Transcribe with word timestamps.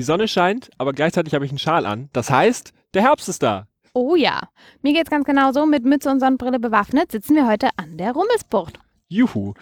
Die 0.00 0.04
Sonne 0.04 0.28
scheint, 0.28 0.70
aber 0.78 0.94
gleichzeitig 0.94 1.34
habe 1.34 1.44
ich 1.44 1.50
einen 1.50 1.58
Schal 1.58 1.84
an. 1.84 2.08
Das 2.14 2.30
heißt, 2.30 2.72
der 2.94 3.02
Herbst 3.02 3.28
ist 3.28 3.42
da. 3.42 3.66
Oh 3.92 4.14
ja, 4.14 4.48
mir 4.80 4.94
geht's 4.94 5.10
ganz 5.10 5.26
genau 5.26 5.52
so. 5.52 5.66
Mit 5.66 5.84
Mütze 5.84 6.08
und 6.08 6.20
Sonnenbrille 6.20 6.58
bewaffnet 6.58 7.12
sitzen 7.12 7.36
wir 7.36 7.46
heute 7.46 7.68
an 7.76 7.98
der 7.98 8.12
Rummelsbucht. 8.12 8.80
Juhu. 9.08 9.52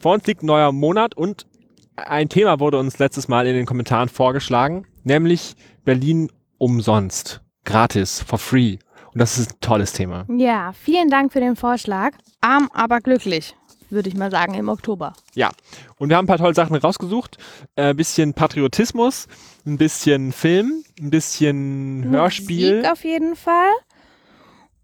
Vor 0.00 0.14
uns 0.14 0.26
liegt 0.26 0.42
ein 0.42 0.46
neuer 0.46 0.72
Monat 0.72 1.16
und 1.16 1.46
ein 1.94 2.28
Thema 2.28 2.58
wurde 2.58 2.80
uns 2.80 2.98
letztes 2.98 3.28
Mal 3.28 3.46
in 3.46 3.54
den 3.54 3.66
Kommentaren 3.66 4.08
vorgeschlagen, 4.08 4.84
nämlich 5.04 5.54
Berlin 5.84 6.28
umsonst, 6.58 7.40
gratis, 7.64 8.20
for 8.20 8.40
free. 8.40 8.78
Und 9.14 9.20
das 9.20 9.38
ist 9.38 9.52
ein 9.52 9.60
tolles 9.60 9.92
Thema. 9.92 10.26
Ja, 10.28 10.72
vielen 10.72 11.08
Dank 11.08 11.32
für 11.32 11.40
den 11.40 11.54
Vorschlag. 11.54 12.14
Arm, 12.40 12.68
aber 12.74 12.98
glücklich, 12.98 13.54
würde 13.90 14.08
ich 14.08 14.16
mal 14.16 14.30
sagen, 14.30 14.54
im 14.54 14.68
Oktober. 14.68 15.14
Ja, 15.34 15.50
und 15.96 16.08
wir 16.08 16.16
haben 16.16 16.24
ein 16.24 16.28
paar 16.28 16.38
tolle 16.38 16.54
Sachen 16.54 16.76
rausgesucht. 16.76 17.38
Ein 17.76 17.90
äh, 17.90 17.94
bisschen 17.94 18.34
Patriotismus, 18.34 19.26
ein 19.66 19.78
bisschen 19.78 20.32
Film, 20.32 20.84
ein 21.00 21.10
bisschen 21.10 22.04
Hörspiel. 22.10 22.76
Musik 22.76 22.92
auf 22.92 23.04
jeden 23.04 23.36
Fall. 23.36 23.72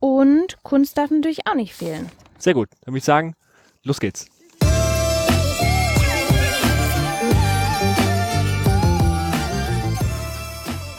Und 0.01 0.63
Kunst 0.63 0.99
darf 0.99 1.11
natürlich 1.11 1.47
auch 1.47 1.55
nicht 1.55 1.75
fehlen. 1.75 2.11
Sehr 2.39 2.55
gut. 2.55 2.69
Dann 2.83 2.93
würde 2.93 2.99
ich 2.99 3.05
sagen, 3.05 3.35
los 3.85 4.01
geht's. 4.01 4.27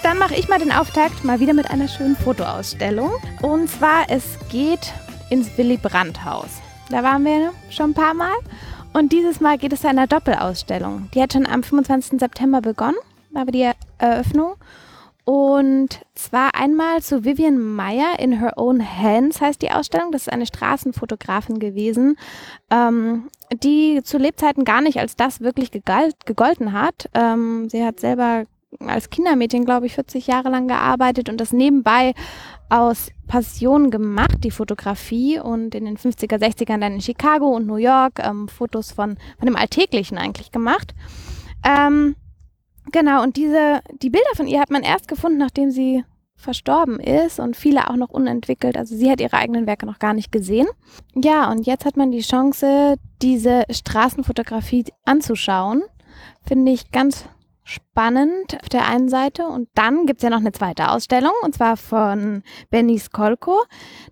Dann 0.05 0.20
mache 0.20 0.35
ich 0.35 0.48
mal 0.48 0.59
den 0.59 0.71
Auftakt 0.71 1.23
mal 1.23 1.40
wieder 1.40 1.53
mit 1.53 1.71
einer 1.71 1.87
schönen 1.87 2.15
Fotoausstellung. 2.15 3.12
Und 3.41 3.70
zwar, 3.70 4.05
es 4.09 4.37
geht 4.51 4.93
ins 5.29 5.57
Willy 5.57 5.77
Brandt 5.77 6.23
Haus. 6.23 6.62
Da 6.89 7.03
waren 7.03 7.25
wir 7.25 7.52
schon 7.70 7.91
ein 7.91 7.94
paar 7.94 8.13
Mal. 8.13 8.35
Und 8.93 9.12
dieses 9.12 9.41
Mal 9.41 9.57
geht 9.57 9.73
es 9.73 9.81
zu 9.81 9.89
einer 9.89 10.07
Doppelausstellung. 10.07 11.09
Die 11.13 11.21
hat 11.21 11.34
schon 11.34 11.45
am 11.45 11.63
25. 11.63 12.20
September 12.20 12.62
begonnen. 12.62 12.98
War 13.31 13.45
die 13.45 13.70
Eröffnung. 13.98 14.55
Und 15.26 16.02
zwar 16.13 16.53
einmal 16.53 17.02
zu 17.02 17.26
Vivian 17.26 17.57
Meyer 17.57 18.20
in 18.20 18.40
Her 18.40 18.54
Own 18.57 18.79
Hands 18.79 19.41
heißt 19.41 19.62
die 19.62 19.71
Ausstellung. 19.71 20.12
Das 20.12 20.21
ist 20.21 20.32
eine 20.32 20.46
Straßenfotografin 20.46 21.57
gewesen, 21.57 22.15
ähm, 22.70 23.29
die 23.52 24.02
zu 24.04 24.20
Lebzeiten 24.20 24.65
gar 24.65 24.81
nicht 24.81 24.99
als 24.99 25.15
das 25.15 25.41
wirklich 25.41 25.71
gegolten 25.71 26.74
hat. 26.74 27.09
Ähm, 27.15 27.68
sie 27.70 27.84
hat 27.84 27.99
selber 27.99 28.46
als 28.79 29.09
Kindermädchen, 29.09 29.65
glaube 29.65 29.85
ich, 29.85 29.95
40 29.95 30.27
Jahre 30.27 30.49
lang 30.49 30.68
gearbeitet 30.68 31.29
und 31.29 31.40
das 31.40 31.54
nebenbei 31.54 32.13
aus 32.70 33.12
Passion 33.27 33.91
gemacht, 33.91 34.43
die 34.43 34.51
Fotografie 34.51 35.40
und 35.40 35.76
in 35.76 35.85
den 35.85 35.98
50er, 35.98 36.37
60ern 36.37 36.79
dann 36.79 36.93
in 36.93 37.01
Chicago 37.01 37.48
und 37.48 37.68
New 37.68 37.77
York 37.77 38.20
ähm, 38.20 38.48
Fotos 38.48 38.91
von, 38.91 39.18
von 39.37 39.46
dem 39.46 39.55
Alltäglichen 39.55 40.18
eigentlich 40.18 40.51
gemacht. 40.51 40.93
Ähm, 41.63 42.15
genau, 42.91 43.23
und 43.23 43.37
diese, 43.37 43.81
die 44.01 44.09
Bilder 44.09 44.29
von 44.35 44.48
ihr 44.48 44.59
hat 44.59 44.71
man 44.71 44.84
erst 44.84 45.07
gefunden, 45.07 45.37
nachdem 45.37 45.71
sie 45.71 46.03
verstorben 46.35 46.99
ist 46.99 47.40
und 47.40 47.55
viele 47.55 47.90
auch 47.90 47.96
noch 47.96 48.09
unentwickelt. 48.09 48.77
Also 48.77 48.96
sie 48.96 49.09
hat 49.09 49.21
ihre 49.21 49.37
eigenen 49.37 49.68
Werke 49.68 49.85
noch 49.85 49.99
gar 49.99 50.13
nicht 50.13 50.31
gesehen. 50.31 50.68
Ja, 51.15 51.49
und 51.49 51.65
jetzt 51.65 51.85
hat 51.85 51.98
man 51.98 52.12
die 52.12 52.21
Chance, 52.21 52.96
diese 53.21 53.63
Straßenfotografie 53.70 54.85
anzuschauen. 55.05 55.84
Finde 56.46 56.71
ich 56.71 56.91
ganz 56.91 57.26
spannend 57.66 58.58
auf 58.62 58.70
der 58.70 58.88
einen 58.88 59.10
Seite. 59.10 59.48
Und 59.48 59.68
dann 59.74 60.05
gibt 60.05 60.20
es 60.20 60.24
ja 60.24 60.30
noch 60.30 60.40
eine 60.40 60.54
zweite 60.54 60.90
Ausstellung, 60.90 61.34
und 61.41 61.55
zwar 61.55 61.76
von 61.76 62.44
Benny 62.70 62.98
Skolko. 62.98 63.63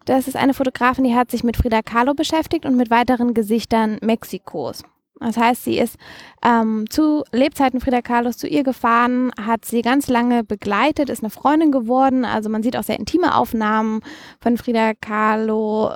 Das 0.06 0.28
ist 0.28 0.36
eine 0.36 0.54
Fotografin, 0.54 1.06
die 1.06 1.16
hat 1.16 1.32
sich 1.32 1.44
mit 1.44 1.56
Frida 1.56 1.81
Kahlo 1.81 2.14
beschäftigt 2.16 2.66
und 2.66 2.76
mit 2.76 2.90
weiteren 2.90 3.34
Gesichtern 3.34 4.00
Mexikos. 4.02 4.84
Das 5.20 5.38
heißt, 5.38 5.64
sie 5.64 5.78
ist 5.78 5.98
ähm, 6.44 6.86
zu 6.90 7.24
Lebzeiten 7.31 7.80
Frida 7.80 8.02
Kahlos 8.02 8.38
zu 8.38 8.48
ihr 8.48 8.64
gefahren, 8.64 9.31
hat 9.40 9.64
sie 9.64 9.81
ganz 9.81 10.09
lange 10.09 10.44
begleitet, 10.44 11.09
ist 11.09 11.24
eine 11.24 11.30
Freundin 11.30 11.72
geworden. 11.72 12.26
Also 12.26 12.50
man 12.50 12.64
sieht 12.64 12.76
auch 12.76 12.84
sehr 12.84 13.00
intime 13.00 13.36
Aufnahmen 13.36 14.02
von 14.42 14.58
Frida 14.58 14.94
Kahlo 14.96 15.94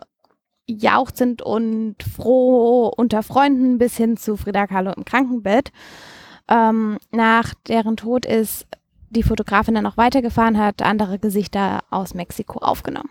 jauchzend 0.68 1.42
und 1.42 1.96
froh 2.04 2.92
unter 2.96 3.24
Freunden 3.24 3.78
bis 3.80 3.98
hin 3.98 4.16
zu 4.16 4.38
Frida 4.38 4.68
Kahlo 4.68 4.94
im 4.96 5.06
Krankenbett. 5.06 5.72
Ähm, 6.50 6.98
nach 7.12 7.54
deren 7.68 7.98
Tod 7.98 8.26
ist 8.26 8.66
die 9.10 9.24
Fotografin 9.24 9.76
dann 9.76 9.84
noch 9.84 9.98
weitergefahren, 9.98 10.58
hat 10.58 10.82
andere 10.82 11.20
Gesichter 11.20 11.80
aus 11.90 12.14
Mexiko 12.14 12.60
aufgenommen. 12.60 13.10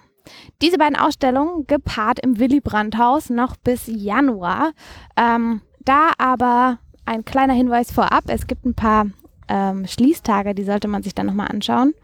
Diese 0.60 0.78
beiden 0.78 0.96
Ausstellungen 0.96 1.66
gepaart 1.66 2.18
im 2.20 2.38
Willy 2.38 2.60
Brandt 2.60 2.98
Haus 2.98 3.30
noch 3.30 3.56
bis 3.56 3.86
Januar. 3.86 4.72
Ähm, 5.16 5.62
da 5.84 6.10
aber 6.18 6.78
ein 7.04 7.24
kleiner 7.24 7.54
Hinweis 7.54 7.92
vorab, 7.92 8.24
es 8.26 8.46
gibt 8.46 8.64
ein 8.64 8.74
paar 8.74 9.06
ähm, 9.48 9.86
Schließtage, 9.86 10.54
die 10.54 10.64
sollte 10.64 10.88
man 10.88 11.02
sich 11.02 11.14
dann 11.14 11.26
nochmal 11.26 11.48
anschauen. 11.48 11.94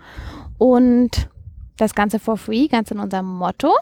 Und 0.58 1.28
das 1.76 1.94
Ganze 1.94 2.20
for 2.20 2.36
free, 2.36 2.68
ganz 2.68 2.90
in 2.90 3.00
unserem 3.00 3.26
Motto. 3.26 3.72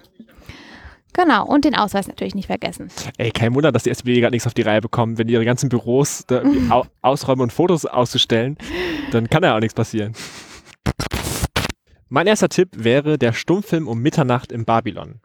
Genau, 1.13 1.47
und 1.47 1.65
den 1.65 1.75
Ausweis 1.75 2.09
natürlich 2.09 2.35
nicht 2.35 2.47
vergessen. 2.47 2.89
Ey, 3.19 3.31
kein 3.31 3.55
Wunder, 3.55 3.73
dass 3.73 3.83
die 3.83 3.91
SBB 3.91 4.21
gerade 4.21 4.33
nichts 4.33 4.47
auf 4.47 4.55
die 4.55 4.63
Reihe 4.63 4.81
bekommen. 4.81 5.19
Wenn 5.19 5.27
die 5.27 5.35
ihre 5.35 5.45
ganzen 5.45 5.69
Büros 5.69 6.25
au 6.71 6.85
ausräumen 7.03 7.43
und 7.43 7.53
Fotos 7.53 7.87
auszustellen, 7.87 8.57
dann 9.11 9.29
kann 9.29 9.43
ja 9.43 9.57
auch 9.57 9.61
nichts 9.61 9.75
passieren. 9.75 10.15
Mein 12.09 12.27
erster 12.27 12.49
Tipp 12.49 12.71
wäre 12.77 13.19
der 13.19 13.33
Stummfilm 13.33 13.87
um 13.87 14.01
Mitternacht 14.01 14.51
im 14.51 14.65
Babylon. 14.65 15.21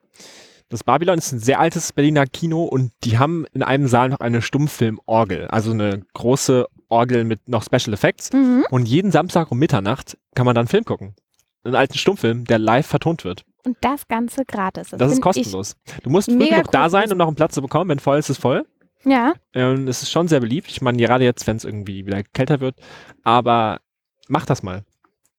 Das 0.69 0.83
Babylon 0.83 1.17
ist 1.19 1.31
ein 1.31 1.39
sehr 1.39 1.59
altes 1.59 1.93
Berliner 1.93 2.25
Kino 2.25 2.63
und 2.63 2.91
die 3.03 3.17
haben 3.17 3.45
in 3.53 3.61
einem 3.61 3.87
Saal 3.87 4.09
noch 4.09 4.19
eine 4.19 4.41
Stummfilmorgel, 4.41 5.47
also 5.47 5.71
eine 5.71 6.01
große 6.13 6.67
Orgel 6.89 7.23
mit 7.23 7.47
noch 7.49 7.63
Special 7.63 7.93
Effects. 7.93 8.33
Mhm. 8.33 8.65
Und 8.71 8.87
jeden 8.87 9.11
Samstag 9.11 9.51
um 9.51 9.59
Mitternacht 9.59 10.17
kann 10.33 10.45
man 10.45 10.55
dann 10.55 10.63
einen 10.63 10.69
Film 10.69 10.85
gucken. 10.85 11.15
Einen 11.63 11.75
alten 11.75 11.97
Stummfilm, 11.97 12.45
der 12.45 12.59
live 12.59 12.85
vertont 12.85 13.23
wird. 13.23 13.45
Und 13.65 13.77
das 13.81 14.07
Ganze 14.07 14.45
gratis. 14.45 14.89
Das, 14.89 14.99
das 14.99 15.13
ist 15.13 15.21
kostenlos. 15.21 15.75
Du 16.03 16.09
musst 16.09 16.27
wirklich 16.29 16.51
noch 16.51 16.67
da 16.67 16.89
sein, 16.89 17.11
um 17.11 17.17
noch 17.17 17.27
einen 17.27 17.35
Platz 17.35 17.55
zu 17.55 17.61
bekommen. 17.61 17.89
Wenn 17.89 17.99
voll 17.99 18.19
ist, 18.19 18.29
ist 18.29 18.39
voll. 18.39 18.65
Ja. 19.03 19.33
Und 19.53 19.87
es 19.87 20.03
ist 20.03 20.11
schon 20.11 20.27
sehr 20.27 20.39
beliebt. 20.39 20.67
Ich 20.69 20.81
meine, 20.81 20.97
gerade 20.97 21.23
jetzt, 21.23 21.47
wenn 21.47 21.57
es 21.57 21.63
irgendwie 21.63 22.05
wieder 22.05 22.23
kälter 22.23 22.59
wird. 22.59 22.75
Aber 23.23 23.79
mach 24.27 24.45
das 24.45 24.63
mal. 24.63 24.83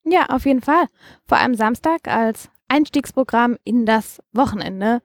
Ja, 0.04 0.26
auf 0.26 0.46
jeden 0.46 0.62
Fall. 0.62 0.86
Vor 1.26 1.38
allem 1.38 1.54
Samstag 1.54 2.08
als 2.08 2.48
Einstiegsprogramm 2.68 3.56
in 3.64 3.86
das 3.86 4.20
Wochenende. 4.32 5.02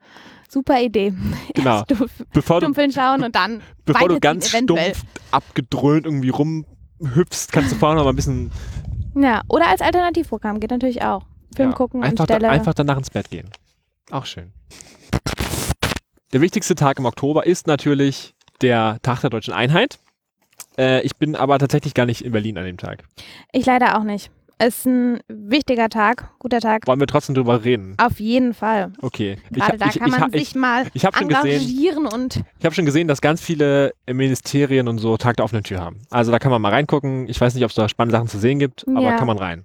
Super 0.48 0.80
Idee. 0.80 1.12
Genau. 1.54 1.84
bevor 2.32 2.60
du, 2.60 2.66
Stummfilm 2.66 2.92
schauen 2.92 3.22
und 3.22 3.34
dann 3.34 3.62
Bevor 3.84 4.08
du 4.08 4.20
ganz 4.20 4.48
stumpf 4.48 5.02
abgedröhnt 5.30 6.06
irgendwie 6.06 6.30
rumhüpfst, 6.30 7.52
kannst 7.52 7.72
du 7.72 7.76
vorher 7.76 7.96
noch 7.96 8.04
mal 8.04 8.10
ein 8.10 8.16
bisschen... 8.16 8.50
Ja, 9.14 9.42
oder 9.48 9.68
als 9.68 9.82
Alternativprogramm 9.82 10.60
geht 10.60 10.70
natürlich 10.70 11.02
auch. 11.02 11.22
Film 11.52 11.70
ja, 11.70 11.76
gucken 11.76 12.02
einfach, 12.02 12.24
anstelle... 12.24 12.46
Da, 12.46 12.50
einfach 12.50 12.74
danach 12.74 12.98
ins 12.98 13.10
Bett 13.10 13.30
gehen. 13.30 13.50
Auch 14.10 14.26
schön. 14.26 14.52
Der 16.32 16.40
wichtigste 16.40 16.74
Tag 16.74 16.98
im 16.98 17.06
Oktober 17.06 17.46
ist 17.46 17.66
natürlich 17.66 18.34
der 18.60 18.98
Tag 19.02 19.20
der 19.20 19.30
Deutschen 19.30 19.52
Einheit. 19.52 19.98
Äh, 20.78 21.02
ich 21.02 21.16
bin 21.16 21.36
aber 21.36 21.58
tatsächlich 21.58 21.94
gar 21.94 22.06
nicht 22.06 22.24
in 22.24 22.32
Berlin 22.32 22.56
an 22.58 22.64
dem 22.64 22.78
Tag. 22.78 23.04
Ich 23.52 23.66
leider 23.66 23.98
auch 23.98 24.04
nicht 24.04 24.30
ist 24.62 24.86
ein 24.86 25.20
wichtiger 25.28 25.88
Tag, 25.88 26.30
guter 26.38 26.60
Tag. 26.60 26.86
Wollen 26.86 27.00
wir 27.00 27.06
trotzdem 27.06 27.34
drüber 27.34 27.64
reden? 27.64 27.94
Auf 27.98 28.20
jeden 28.20 28.54
Fall. 28.54 28.92
Okay. 29.00 29.36
Gerade 29.50 29.74
ich, 29.74 29.80
da 29.80 29.86
ich, 29.88 29.98
kann 29.98 30.10
man 30.10 30.32
ich, 30.32 30.40
sich 30.40 30.54
mal 30.54 30.86
ich 30.94 31.04
engagieren 31.04 32.04
gesehen, 32.04 32.06
und. 32.06 32.42
Ich 32.58 32.64
habe 32.64 32.74
schon 32.74 32.86
gesehen, 32.86 33.08
dass 33.08 33.20
ganz 33.20 33.40
viele 33.40 33.92
Ministerien 34.06 34.88
und 34.88 34.98
so 34.98 35.16
Tag 35.16 35.36
der 35.36 35.44
offenen 35.44 35.64
Tür 35.64 35.80
haben. 35.80 36.02
Also 36.10 36.30
da 36.30 36.38
kann 36.38 36.50
man 36.50 36.62
mal 36.62 36.70
reingucken. 36.70 37.28
Ich 37.28 37.40
weiß 37.40 37.54
nicht, 37.54 37.64
ob 37.64 37.70
es 37.70 37.74
da 37.74 37.88
spannende 37.88 38.16
Sachen 38.16 38.28
zu 38.28 38.38
sehen 38.38 38.58
gibt, 38.58 38.86
aber 38.88 39.02
ja. 39.02 39.16
kann 39.16 39.26
man 39.26 39.38
rein. 39.38 39.64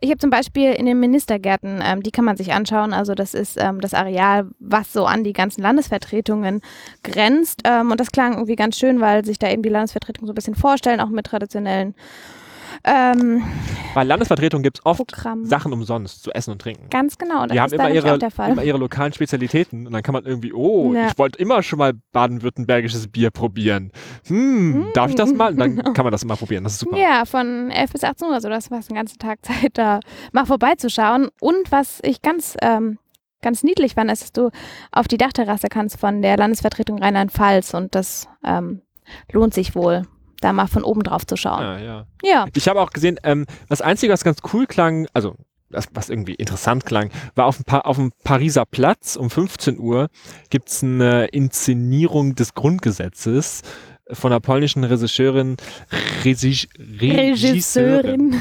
Ich 0.00 0.10
habe 0.10 0.18
zum 0.18 0.30
Beispiel 0.30 0.72
in 0.72 0.86
den 0.86 1.00
Ministergärten, 1.00 1.82
ähm, 1.84 2.02
die 2.02 2.10
kann 2.10 2.24
man 2.24 2.36
sich 2.36 2.52
anschauen. 2.52 2.92
Also 2.92 3.14
das 3.14 3.34
ist 3.34 3.56
ähm, 3.60 3.80
das 3.80 3.94
Areal, 3.94 4.46
was 4.58 4.92
so 4.92 5.06
an 5.06 5.24
die 5.24 5.32
ganzen 5.32 5.62
Landesvertretungen 5.62 6.60
grenzt. 7.02 7.62
Ähm, 7.64 7.90
und 7.90 8.00
das 8.00 8.10
klang 8.10 8.34
irgendwie 8.34 8.56
ganz 8.56 8.78
schön, 8.78 9.00
weil 9.00 9.24
sich 9.24 9.38
da 9.38 9.50
eben 9.50 9.62
die 9.62 9.68
Landesvertretungen 9.68 10.26
so 10.26 10.32
ein 10.32 10.34
bisschen 10.34 10.54
vorstellen, 10.54 11.00
auch 11.00 11.08
mit 11.08 11.26
traditionellen 11.26 11.94
ähm, 12.84 13.42
Bei 13.94 14.04
Landesvertretungen 14.04 14.62
gibt 14.62 14.78
es 14.78 14.86
oft 14.86 15.06
Programm. 15.06 15.44
Sachen 15.44 15.72
umsonst 15.72 16.22
zu 16.22 16.30
essen 16.32 16.52
und 16.52 16.62
trinken. 16.62 16.88
Ganz 16.90 17.18
genau. 17.18 17.46
Die 17.46 17.60
haben 17.60 17.72
immer 17.72 17.90
ihre, 17.90 18.18
immer 18.48 18.62
ihre 18.62 18.78
lokalen 18.78 19.12
Spezialitäten 19.12 19.86
und 19.86 19.92
dann 19.92 20.02
kann 20.02 20.12
man 20.12 20.24
irgendwie, 20.24 20.52
oh, 20.52 20.92
ja. 20.92 21.08
ich 21.08 21.18
wollte 21.18 21.38
immer 21.38 21.62
schon 21.62 21.78
mal 21.78 21.94
baden-württembergisches 22.12 23.08
Bier 23.08 23.30
probieren. 23.30 23.92
Hm, 24.26 24.74
hm, 24.74 24.86
darf 24.94 25.10
ich 25.10 25.16
das 25.16 25.32
mal? 25.32 25.52
Und 25.52 25.58
dann 25.58 25.76
genau. 25.76 25.92
kann 25.92 26.04
man 26.04 26.12
das 26.12 26.22
immer 26.22 26.36
probieren. 26.36 26.64
Das 26.64 26.74
ist 26.74 26.80
super. 26.80 26.96
Ja, 26.96 27.24
von 27.24 27.70
11 27.70 27.92
bis 27.92 28.04
18 28.04 28.28
Uhr, 28.28 28.34
also 28.34 28.48
das 28.48 28.70
war 28.70 28.80
den 28.80 28.94
ganzen 28.94 29.18
Tag 29.18 29.44
Zeit, 29.44 29.72
da 29.74 30.00
mal 30.32 30.46
vorbeizuschauen. 30.46 31.28
Und 31.40 31.70
was 31.70 32.00
ich 32.02 32.22
ganz 32.22 32.56
ähm, 32.62 32.98
ganz 33.42 33.62
niedlich 33.62 33.94
fand, 33.94 34.10
ist, 34.10 34.22
dass 34.22 34.32
du 34.32 34.50
auf 34.92 35.08
die 35.08 35.18
Dachterrasse 35.18 35.68
kannst 35.68 35.98
von 35.98 36.22
der 36.22 36.36
Landesvertretung 36.36 36.98
Rheinland-Pfalz 36.98 37.74
und 37.74 37.94
das 37.94 38.28
ähm, 38.44 38.82
lohnt 39.32 39.54
sich 39.54 39.74
wohl 39.74 40.02
da 40.40 40.52
mal 40.52 40.66
von 40.66 40.84
oben 40.84 41.02
drauf 41.02 41.26
zu 41.26 41.36
schauen. 41.36 41.62
Ja, 41.62 41.78
ja. 41.78 42.06
ja. 42.22 42.46
Ich 42.54 42.68
habe 42.68 42.80
auch 42.80 42.90
gesehen, 42.90 43.18
ähm, 43.22 43.46
das 43.68 43.80
Einzige, 43.80 44.12
was 44.12 44.24
ganz 44.24 44.38
cool 44.52 44.66
klang, 44.66 45.06
also 45.12 45.36
das, 45.70 45.88
was 45.92 46.08
irgendwie 46.08 46.34
interessant 46.34 46.86
klang, 46.86 47.10
war 47.34 47.46
auf 47.46 47.56
dem, 47.56 47.64
pa 47.64 47.80
auf 47.80 47.96
dem 47.96 48.12
Pariser 48.24 48.64
Platz 48.64 49.16
um 49.16 49.30
15 49.30 49.78
Uhr 49.78 50.08
gibt 50.50 50.70
es 50.70 50.82
eine 50.82 51.26
Inszenierung 51.26 52.34
des 52.34 52.54
Grundgesetzes 52.54 53.62
von 54.10 54.32
einer 54.32 54.40
polnischen 54.40 54.84
Regisseurin, 54.84 55.56
Regi 56.24 56.68
Regisseurin, 56.78 58.40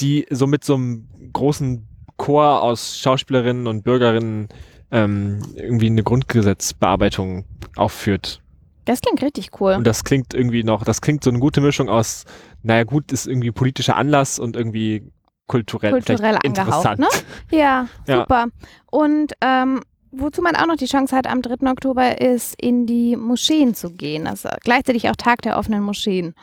die 0.00 0.26
so 0.30 0.46
mit 0.46 0.64
so 0.64 0.74
einem 0.74 1.08
großen 1.32 1.86
Chor 2.16 2.62
aus 2.62 2.98
Schauspielerinnen 2.98 3.66
und 3.66 3.84
Bürgerinnen 3.84 4.48
ähm, 4.90 5.40
irgendwie 5.54 5.86
eine 5.86 6.02
Grundgesetzbearbeitung 6.02 7.44
aufführt. 7.76 8.40
Das 8.84 9.00
klingt 9.00 9.22
richtig 9.22 9.50
cool. 9.60 9.72
Und 9.74 9.86
das 9.86 10.04
klingt 10.04 10.34
irgendwie 10.34 10.62
noch, 10.64 10.84
das 10.84 11.00
klingt 11.00 11.24
so 11.24 11.30
eine 11.30 11.38
gute 11.38 11.60
Mischung 11.60 11.88
aus, 11.88 12.24
naja 12.62 12.84
gut, 12.84 13.12
ist 13.12 13.26
irgendwie 13.26 13.50
politischer 13.50 13.96
Anlass 13.96 14.38
und 14.38 14.56
irgendwie 14.56 15.10
kulturell, 15.46 15.92
Kulturell 15.92 16.38
interessant. 16.42 16.98
ne? 16.98 17.08
Ja, 17.50 17.86
Ja. 18.06 18.20
super. 18.20 18.46
Und 18.90 19.32
ähm, 19.40 19.82
wozu 20.10 20.40
man 20.42 20.56
auch 20.56 20.66
noch 20.66 20.76
die 20.76 20.86
Chance 20.86 21.14
hat, 21.16 21.26
am 21.26 21.42
3. 21.42 21.70
Oktober 21.70 22.20
ist, 22.20 22.54
in 22.60 22.86
die 22.86 23.16
Moscheen 23.16 23.74
zu 23.74 23.90
gehen. 23.92 24.26
Also 24.26 24.48
gleichzeitig 24.62 25.08
auch 25.10 25.16
Tag 25.16 25.42
der 25.42 25.58
offenen 25.58 25.82
Moscheen. 25.82 26.34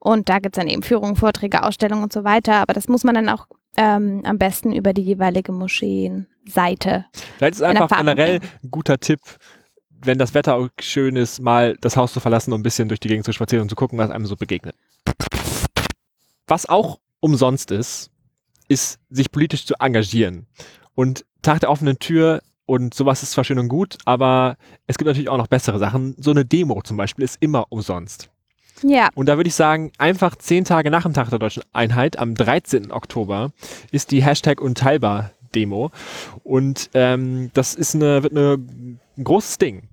Und 0.00 0.28
da 0.28 0.38
gibt 0.38 0.56
es 0.56 0.60
dann 0.60 0.68
eben 0.68 0.82
Führungen, 0.82 1.16
Vorträge, 1.16 1.62
Ausstellungen 1.62 2.04
und 2.04 2.12
so 2.12 2.24
weiter. 2.24 2.54
Aber 2.54 2.72
das 2.72 2.88
muss 2.88 3.04
man 3.04 3.14
dann 3.14 3.28
auch 3.28 3.46
ähm, 3.76 4.22
am 4.24 4.38
besten 4.38 4.72
über 4.72 4.92
die 4.92 5.02
jeweilige 5.02 5.52
Moscheenseite. 5.52 7.04
Vielleicht 7.36 7.54
ist 7.54 7.60
in 7.60 7.66
einfach 7.66 7.96
generell 7.96 8.40
ein 8.62 8.70
guter 8.70 8.98
Tipp, 8.98 9.20
wenn 10.02 10.18
das 10.18 10.34
Wetter 10.34 10.54
auch 10.54 10.68
schön 10.80 11.16
ist, 11.16 11.40
mal 11.40 11.76
das 11.80 11.96
Haus 11.96 12.12
zu 12.12 12.20
verlassen 12.20 12.52
und 12.52 12.60
ein 12.60 12.62
bisschen 12.62 12.88
durch 12.88 13.00
die 13.00 13.08
Gegend 13.08 13.24
zu 13.24 13.32
spazieren 13.32 13.62
und 13.62 13.68
zu 13.68 13.76
gucken, 13.76 13.98
was 13.98 14.10
einem 14.10 14.26
so 14.26 14.36
begegnet. 14.36 14.74
Was 16.46 16.66
auch 16.66 16.98
umsonst 17.20 17.70
ist, 17.70 18.10
ist, 18.68 18.98
sich 19.10 19.30
politisch 19.30 19.66
zu 19.66 19.74
engagieren. 19.80 20.46
Und 20.94 21.24
Tag 21.42 21.60
der 21.60 21.70
offenen 21.70 21.98
Tür 21.98 22.42
und 22.66 22.94
sowas 22.94 23.22
ist 23.22 23.32
zwar 23.32 23.44
schön 23.44 23.58
und 23.58 23.68
gut, 23.68 23.96
aber 24.04 24.56
es 24.86 24.98
gibt 24.98 25.06
natürlich 25.06 25.28
auch 25.28 25.38
noch 25.38 25.46
bessere 25.46 25.78
Sachen. 25.78 26.14
So 26.18 26.30
eine 26.30 26.44
Demo 26.44 26.82
zum 26.82 26.96
Beispiel 26.96 27.24
ist 27.24 27.38
immer 27.40 27.66
umsonst. 27.70 28.30
Ja, 28.82 29.08
Und 29.14 29.26
da 29.26 29.36
würde 29.36 29.48
ich 29.48 29.54
sagen, 29.54 29.90
einfach 29.98 30.36
zehn 30.36 30.64
Tage 30.64 30.90
nach 30.90 31.02
dem 31.02 31.14
Tag 31.14 31.30
der 31.30 31.38
Deutschen 31.38 31.64
Einheit, 31.72 32.18
am 32.18 32.34
13. 32.34 32.92
Oktober, 32.92 33.50
ist 33.90 34.12
die 34.12 34.22
Hashtag 34.22 34.60
Unteilbar 34.60 35.32
Demo. 35.54 35.90
Und 36.44 36.90
ähm, 36.94 37.50
das 37.54 37.74
ist 37.74 37.94
eine, 37.94 38.22
wird 38.22 38.32
eine, 38.32 38.54
ein 38.54 39.24
großes 39.24 39.58
Ding. 39.58 39.87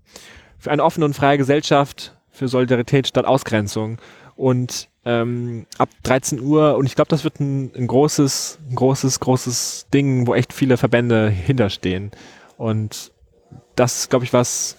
Für 0.65 0.71
eine 0.71 0.83
offene 0.83 1.05
und 1.05 1.13
freie 1.15 1.37
Gesellschaft, 1.37 2.15
für 2.31 2.47
Solidarität 2.47 3.05
statt 3.05 3.25
Ausgrenzung. 3.25 3.99
Und 4.35 4.89
ähm, 5.05 5.67
ab 5.77 5.89
13 6.01 6.39
Uhr, 6.39 6.75
und 6.75 6.87
ich 6.87 6.95
glaube, 6.95 7.09
das 7.09 7.23
wird 7.23 7.39
ein, 7.39 7.71
ein 7.75 7.85
großes, 7.85 8.57
ein 8.71 8.75
großes, 8.75 9.19
großes 9.19 9.85
Ding, 9.93 10.25
wo 10.25 10.33
echt 10.33 10.53
viele 10.53 10.77
Verbände 10.77 11.29
hinterstehen. 11.29 12.09
Und 12.57 13.11
das 13.75 13.99
ist, 13.99 14.09
glaube 14.09 14.25
ich, 14.25 14.33
was, 14.33 14.75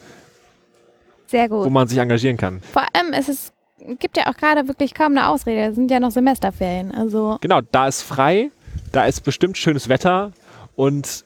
sehr 1.28 1.48
wo 1.50 1.62
gut. 1.62 1.72
man 1.72 1.86
sich 1.86 1.98
engagieren 1.98 2.36
kann. 2.36 2.62
Vor 2.72 2.82
allem 2.92 3.12
ist 3.12 3.28
es 3.28 3.52
gibt 4.00 4.16
ja 4.16 4.26
auch 4.26 4.36
gerade 4.36 4.66
wirklich 4.66 4.92
kaum 4.92 5.12
eine 5.12 5.28
Ausrede. 5.28 5.70
Es 5.70 5.76
sind 5.76 5.88
ja 5.88 6.00
noch 6.00 6.10
Semesterferien. 6.10 6.90
Also 6.90 7.38
Genau, 7.42 7.60
da 7.60 7.86
ist 7.86 8.02
frei, 8.02 8.50
da 8.90 9.04
ist 9.04 9.20
bestimmt 9.20 9.56
schönes 9.56 9.88
Wetter 9.88 10.32
und 10.74 11.25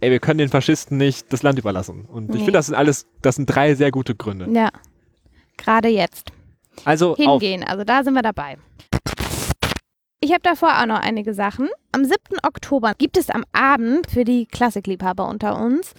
ey, 0.00 0.10
wir 0.10 0.18
können 0.20 0.38
den 0.38 0.48
Faschisten 0.48 0.96
nicht 0.96 1.32
das 1.32 1.42
Land 1.42 1.58
überlassen. 1.58 2.04
Und 2.06 2.30
ich 2.30 2.36
Nee. 2.36 2.38
finde, 2.38 2.52
das 2.52 2.66
sind 2.66 2.74
alles, 2.74 3.06
das 3.22 3.36
sind 3.36 3.46
drei 3.46 3.74
sehr 3.74 3.90
gute 3.90 4.14
Gründe. 4.14 4.48
ja, 4.52 4.70
gerade 5.56 5.88
jetzt. 5.88 6.32
Also 6.84 7.12
auf, 7.12 7.16
hingehen. 7.18 7.62
Also 7.64 7.84
da 7.84 8.02
sind 8.04 8.14
wir 8.14 8.22
dabei. 8.22 8.56
Ich 10.22 10.30
habe 10.32 10.42
davor 10.42 10.80
auch 10.80 10.86
noch 10.86 11.00
einige 11.00 11.32
Sachen. 11.34 11.68
Am 11.92 12.04
7. 12.04 12.16
Oktober 12.42 12.92
gibt 12.96 13.16
es 13.16 13.30
am 13.30 13.44
Abend 13.52 14.10
für 14.10 14.24
die 14.24 14.44
Klassikliebhaber 14.46 15.26
unter 15.28 15.58
uns 15.60 15.94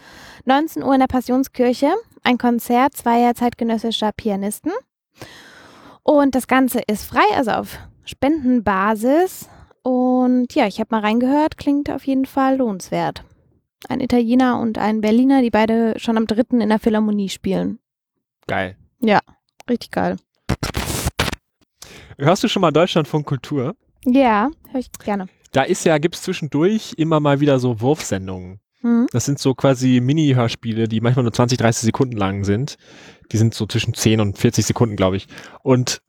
19 0.45 0.83
Uhr 0.83 0.93
in 0.93 0.99
der 0.99 1.07
Passionskirche 1.07 1.91
ein 2.23 2.37
Konzert 2.37 2.95
zweier 2.95 3.33
zeitgenössischer 3.33 4.11
Pianisten. 4.15 4.71
Und 6.03 6.35
das 6.35 6.47
Ganze 6.47 6.81
ist 6.87 7.05
frei, 7.05 7.23
also 7.35 7.51
auf 7.51 7.77
Spendenbasis. 8.05 9.49
Und 9.83 10.53
ja, 10.53 10.67
ich 10.67 10.79
habe 10.79 10.89
mal 10.95 11.01
reingehört, 11.01 11.57
klingt 11.57 11.89
auf 11.89 12.05
jeden 12.05 12.25
Fall 12.25 12.57
lohnenswert. 12.57 13.23
Ein 13.89 13.99
Italiener 13.99 14.59
und 14.59 14.77
ein 14.77 15.01
Berliner, 15.01 15.41
die 15.41 15.49
beide 15.49 15.97
schon 15.97 16.17
am 16.17 16.27
3. 16.27 16.59
in 16.59 16.69
der 16.69 16.79
Philharmonie 16.79 17.29
spielen. 17.29 17.79
geil. 18.47 18.77
Richtig 19.69 19.91
geil. 19.91 20.17
Hörst 22.17 22.43
du 22.43 22.47
schon 22.47 22.61
mal 22.61 22.71
Deutschlandfunk 22.71 23.25
Kultur? 23.25 23.75
Ja, 24.05 24.49
höre 24.69 24.79
ich 24.79 24.91
gerne. 24.91 25.27
Da 25.51 25.63
ist 25.63 25.85
ja, 25.85 25.97
gibt's 25.97 26.21
zwischendurch 26.23 26.93
immer 26.97 27.19
mal 27.19 27.39
wieder 27.39 27.59
so 27.59 27.81
Wurfsendungen. 27.81 28.59
Mhm. 28.81 29.07
Das 29.11 29.25
sind 29.25 29.39
so 29.39 29.53
quasi 29.53 29.99
Mini-Hörspiele, 30.01 30.87
die 30.87 31.01
manchmal 31.01 31.23
nur 31.23 31.33
20, 31.33 31.57
30 31.57 31.83
Sekunden 31.83 32.17
lang 32.17 32.43
sind. 32.43 32.77
Die 33.31 33.37
sind 33.37 33.53
so 33.53 33.65
zwischen 33.65 33.93
10 33.93 34.19
und 34.19 34.37
40 34.37 34.65
Sekunden, 34.65 34.95
glaube 34.95 35.17
ich. 35.17 35.27
Und 35.63 36.01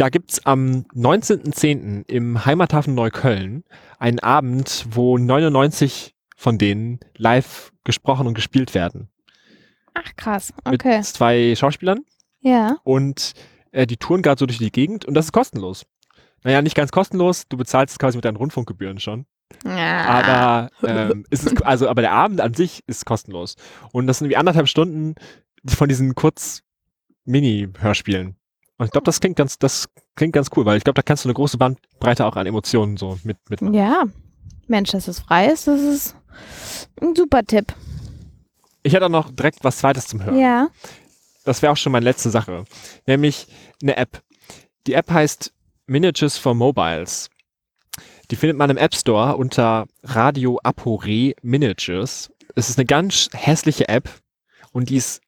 da 0.00 0.08
gibt's 0.08 0.46
am 0.46 0.86
19.10. 0.94 2.08
im 2.08 2.46
Heimathafen 2.46 2.94
Neukölln 2.94 3.64
einen 3.98 4.18
Abend, 4.18 4.86
wo 4.90 5.18
99 5.18 6.14
von 6.36 6.56
denen 6.56 7.00
live 7.18 7.70
gesprochen 7.84 8.26
und 8.26 8.32
gespielt 8.32 8.72
werden. 8.72 9.10
Ach 9.92 10.16
krass, 10.16 10.54
okay. 10.64 10.98
Mit 10.98 11.06
zwei 11.06 11.54
Schauspielern. 11.54 12.00
Ja. 12.40 12.78
Und 12.82 13.34
äh, 13.72 13.86
die 13.86 13.98
touren 13.98 14.22
gerade 14.22 14.38
so 14.38 14.46
durch 14.46 14.56
die 14.56 14.72
Gegend 14.72 15.04
und 15.04 15.12
das 15.12 15.26
ist 15.26 15.32
kostenlos. 15.32 15.84
Naja, 16.44 16.62
nicht 16.62 16.76
ganz 16.76 16.92
kostenlos, 16.92 17.46
du 17.50 17.58
bezahlst 17.58 17.92
es 17.92 17.98
quasi 17.98 18.16
mit 18.16 18.24
deinen 18.24 18.36
Rundfunkgebühren 18.36 19.00
schon. 19.00 19.26
ja. 19.66 20.06
Aber 20.06 20.70
ähm, 20.88 21.26
ist 21.30 21.46
es, 21.46 21.60
also 21.60 21.90
aber 21.90 22.00
der 22.00 22.12
Abend 22.12 22.40
an 22.40 22.54
sich 22.54 22.82
ist 22.86 23.04
kostenlos. 23.04 23.56
Und 23.92 24.06
das 24.06 24.18
sind 24.18 24.26
irgendwie 24.26 24.38
anderthalb 24.38 24.68
Stunden 24.68 25.16
von 25.66 25.90
diesen 25.90 26.14
kurz 26.14 26.62
Mini-Hörspielen. 27.26 28.39
Und 28.80 28.86
ich 28.86 28.92
glaube, 28.92 29.04
das 29.04 29.20
klingt 29.20 29.36
ganz, 29.36 29.58
das 29.58 29.90
klingt 30.16 30.32
ganz 30.32 30.48
cool, 30.56 30.64
weil 30.64 30.78
ich 30.78 30.84
glaube, 30.84 30.94
da 30.94 31.02
kannst 31.02 31.22
du 31.26 31.28
eine 31.28 31.34
große 31.34 31.58
Bandbreite 31.58 32.24
auch 32.24 32.34
an 32.36 32.46
Emotionen 32.46 32.96
so 32.96 33.18
mit, 33.24 33.36
mit 33.50 33.60
Ja. 33.74 34.04
Mensch, 34.68 34.92
dass 34.92 35.06
es 35.06 35.20
frei 35.20 35.48
ist, 35.48 35.66
das 35.66 35.82
ist 35.82 36.16
ein 37.02 37.14
super 37.14 37.42
Tipp. 37.42 37.74
Ich 38.82 38.94
hätte 38.94 39.04
auch 39.04 39.10
noch 39.10 39.30
direkt 39.32 39.62
was 39.64 39.76
zweites 39.76 40.06
zum 40.06 40.24
Hören. 40.24 40.38
Ja. 40.38 40.68
Das 41.44 41.60
wäre 41.60 41.74
auch 41.74 41.76
schon 41.76 41.92
meine 41.92 42.04
letzte 42.04 42.30
Sache. 42.30 42.64
Nämlich 43.06 43.48
eine 43.82 43.98
App. 43.98 44.22
Die 44.86 44.94
App 44.94 45.10
heißt 45.10 45.52
Miniatures 45.86 46.38
for 46.38 46.54
Mobiles. 46.54 47.28
Die 48.30 48.36
findet 48.36 48.56
man 48.56 48.70
im 48.70 48.78
App 48.78 48.94
Store 48.94 49.36
unter 49.36 49.88
Radio 50.04 50.58
Apore 50.62 51.34
Miniatures. 51.42 52.32
Es 52.54 52.70
ist 52.70 52.78
eine 52.78 52.86
ganz 52.86 53.28
hässliche 53.34 53.90
App 53.90 54.08
und 54.72 54.88
die 54.88 54.96
ist 54.96 55.20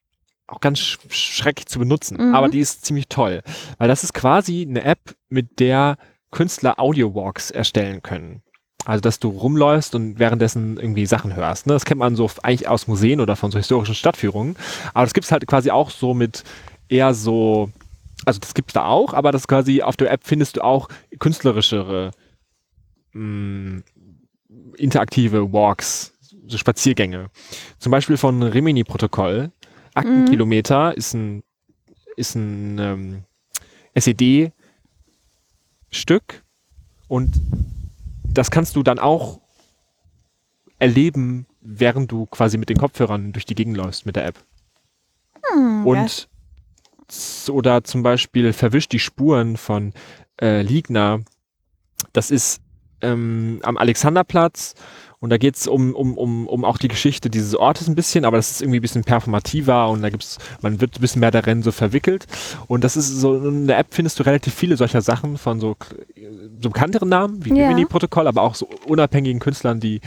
auch 0.53 0.61
ganz 0.61 0.79
sch 0.79 0.97
schrecklich 1.09 1.67
zu 1.67 1.79
benutzen, 1.79 2.17
Mhm. 2.17 2.35
aber 2.35 2.49
die 2.49 2.59
ist 2.59 2.85
ziemlich 2.85 3.07
toll, 3.09 3.41
weil 3.77 3.87
das 3.87 4.03
ist 4.03 4.13
quasi 4.13 4.65
eine 4.69 4.83
App, 4.83 5.15
mit 5.29 5.59
der 5.59 5.97
Künstler 6.31 6.79
Audio-Walks 6.79 7.51
erstellen 7.51 8.01
können. 8.01 8.41
Also, 8.85 8.99
dass 9.01 9.19
du 9.19 9.29
rumläufst 9.29 9.95
und 9.95 10.19
währenddessen 10.19 10.77
irgendwie 10.77 11.05
Sachen 11.05 11.35
hörst. 11.35 11.67
Ne? 11.67 11.73
Das 11.73 11.85
kennt 11.85 11.99
man 11.99 12.15
so 12.17 12.29
eigentlich 12.41 12.67
aus 12.67 12.87
Museen 12.87 13.21
oder 13.21 13.35
von 13.37 13.49
so 13.49 13.57
historischen 13.57 13.95
Stadtführungen. 13.95 14.57
Aber 14.93 15.05
das 15.05 15.13
gibt's 15.13 15.31
halt 15.31 15.47
quasi 15.47 15.71
auch 15.71 15.89
so 15.89 16.13
mit 16.13 16.43
eher 16.89 17.13
so, 17.13 17.69
also 18.25 18.39
das 18.41 18.53
gibt's 18.53 18.73
da 18.73 18.85
auch, 18.85 19.13
aber 19.13 19.31
das 19.31 19.47
quasi 19.47 19.81
auf 19.81 19.95
der 19.95 20.11
App 20.11 20.21
findest 20.25 20.57
du 20.57 20.63
auch 20.65 20.89
künstlerischere, 21.19 22.11
mh, 23.13 23.83
interaktive 24.77 25.53
Walks, 25.53 26.13
so 26.47 26.57
Spaziergänge. 26.57 27.29
Zum 27.79 27.91
Beispiel 27.91 28.17
von 28.17 28.43
Rimini 28.43 28.83
Protokoll. 28.83 29.51
Aktenkilometer 29.93 30.95
ist 30.95 31.13
ein, 31.13 31.43
ist 32.15 32.35
ein 32.35 32.79
ähm, 32.79 33.23
SED-Stück 33.93 34.53
und 37.07 37.33
das 38.23 38.49
kannst 38.51 38.75
du 38.75 38.83
dann 38.83 38.99
auch 38.99 39.39
erleben, 40.79 41.45
während 41.61 42.11
du 42.11 42.25
quasi 42.25 42.57
mit 42.57 42.69
den 42.69 42.77
Kopfhörern 42.77 43.31
durch 43.31 43.45
die 43.45 43.55
Gegend 43.55 43.77
läufst 43.77 44.05
mit 44.05 44.15
der 44.15 44.25
App. 44.25 44.43
Hm, 45.51 45.85
Und 45.85 46.27
oder 47.49 47.83
zum 47.83 48.01
Beispiel 48.01 48.53
verwischt 48.53 48.91
die 48.91 48.99
Spuren 48.99 49.57
von 49.57 49.93
äh, 50.41 50.61
Ligner. 50.61 51.19
Das 52.11 52.31
ist 52.31 52.61
ähm, 53.01 53.59
am 53.63 53.77
Alexanderplatz 53.77 54.73
und 55.23 55.29
da 55.29 55.37
geht's 55.37 55.67
um, 55.69 55.95
um, 55.95 56.17
um, 56.17 56.47
um 56.49 56.65
auch 56.65 56.77
die 56.77 56.89
Geschichte 56.89 57.29
dieses 57.29 57.55
Ortes 57.55 57.87
ein 57.87 57.95
bisschen, 57.95 58.25
aber 58.25 58.35
das 58.35 58.51
ist 58.51 58.61
irgendwie 58.61 58.79
ein 58.79 58.81
bisschen 58.81 59.05
performativer 59.05 59.87
und 59.87 60.01
da 60.01 60.09
gibt's, 60.09 60.37
man 60.61 60.81
wird 60.81 60.97
ein 60.97 60.99
bisschen 61.01 61.21
mehr 61.21 61.31
darin 61.31 61.63
so 61.63 61.71
verwickelt. 61.71 62.27
Und 62.67 62.83
das 62.83 62.97
ist 62.97 63.07
so, 63.07 63.37
in 63.37 63.67
der 63.67 63.77
App 63.79 63.87
findest 63.91 64.19
du 64.19 64.23
relativ 64.23 64.53
viele 64.53 64.75
solcher 64.75 64.99
Sachen 65.01 65.37
von 65.37 65.61
so, 65.61 65.77
so 66.61 66.69
bekannteren 66.69 67.07
Namen 67.07 67.45
wie 67.45 67.57
Ja. 67.57 67.69
Rimini-Protokoll, 67.69 68.27
aber 68.27 68.41
auch 68.41 68.55
so 68.55 68.67
unabhängigen 68.85 69.39
Künstlern, 69.39 69.79
die 69.79 70.01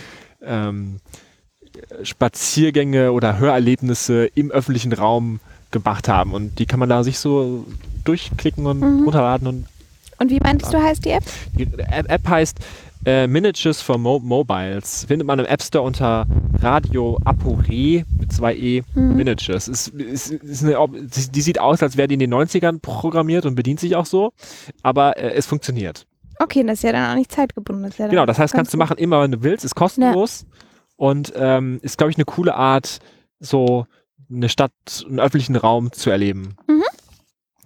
ähm, 0.45 1.01
Spaziergänge 2.03 3.13
oder 3.13 3.39
Hörerlebnisse 3.39 4.27
im 4.35 4.51
öffentlichen 4.51 4.93
Raum 4.93 5.41
gemacht 5.71 6.09
haben. 6.09 6.33
Und 6.35 6.59
die 6.59 6.67
kann 6.67 6.79
man 6.79 6.89
da 6.91 7.03
sich 7.03 7.19
so 7.19 7.65
durchklicken 8.05 8.67
und 8.67 8.81
Mhm. 8.81 9.05
runterladen. 9.05 9.49
Und 9.49 9.67
Und 10.19 10.31
wie 10.31 10.41
meintest 10.41 10.73
du, 10.73 10.83
heißt 10.83 11.05
die 11.05 11.11
App? 11.11 11.25
die 11.59 11.69
App 11.79 12.29
heißt 12.29 12.59
Äh, 13.07 13.29
Miniatures 13.29 13.81
for 13.81 13.99
Mo 13.99 14.19
Mobiles. 14.19 15.05
Findet 15.07 15.29
man 15.29 15.39
im 15.39 15.47
App 15.47 15.63
Store 15.63 15.85
unter 15.85 16.27
Radio 16.59 17.19
Apore 17.25 18.05
mit 18.19 18.33
zwei 18.33 18.55
E 18.57 18.83
Mhm. 18.95 19.15
Miniatures. 19.17 19.69
Ist, 19.69 19.89
ist, 19.89 20.33
ist 20.33 20.65
eine, 20.65 20.77
die 20.99 21.41
sieht 21.41 21.61
aus, 21.61 21.85
als 21.85 21.97
wäre 21.97 22.09
die 22.09 22.15
in 22.15 22.21
den 22.21 22.35
90ern 22.35 22.81
programmiert 22.81 23.47
und 23.47 23.55
bedient 23.55 23.79
sich 23.79 23.95
auch 23.95 24.07
so, 24.07 24.33
aber 24.83 25.17
äh, 25.19 25.35
es 25.35 25.47
funktioniert. 25.47 26.05
Okay, 26.41 26.65
das 26.65 26.79
ist 26.79 26.83
ja 26.83 26.91
dann 26.93 27.11
auch 27.13 27.15
nicht 27.15 27.31
zeitgebunden. 27.31 27.85
Das 27.85 27.97
ja 27.97 28.09
Genau, 28.09 28.27
das 28.27 28.41
heißt, 28.41 28.53
kannst 28.53 28.75
du 28.75 28.77
machen 28.77 28.99
immer, 28.99 29.23
wenn 29.23 29.31
du 29.31 29.43
willst, 29.45 29.65
ist 29.65 29.77
kostenlos 29.77 30.45
und 30.97 31.33
ähm, 31.37 31.79
ist, 31.83 31.99
glaube 31.99 32.11
ich, 32.11 32.17
eine 32.17 32.25
coole 32.25 32.57
Art, 32.57 32.99
so 33.39 33.87
eine 34.29 34.49
Stadt, 34.49 34.73
einen 35.09 35.21
öffentlichen 35.21 35.55
Raum 35.55 35.93
zu 35.93 36.11
erleben. 36.11 36.57